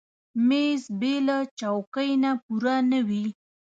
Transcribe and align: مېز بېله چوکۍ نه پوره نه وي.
مېز 0.47 0.83
بېله 0.99 1.37
چوکۍ 1.59 2.11
نه 2.23 2.31
پوره 2.43 2.75
نه 2.91 2.99
وي. 3.07 3.25